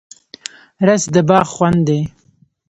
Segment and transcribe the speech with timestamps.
[0.87, 1.99] رس د باغ خوند دی